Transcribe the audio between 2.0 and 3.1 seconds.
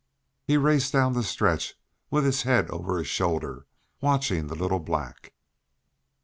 with his head over his